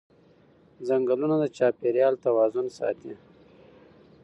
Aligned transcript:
ځنګلونه 0.87 1.35
د 1.39 1.43
چاپېریال 1.57 2.15
توازن 2.25 2.65
ساتي 2.77 3.13